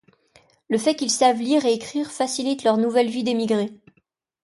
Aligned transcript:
Le 0.67 0.79
fait 0.79 0.95
qu'ils 0.95 1.11
savent 1.11 1.37
lire 1.37 1.63
et 1.67 1.73
écrire 1.73 2.09
facilite 2.09 2.63
leur 2.63 2.77
nouvelle 2.79 3.07
vie 3.11 3.23
d'émigrés. 3.23 3.69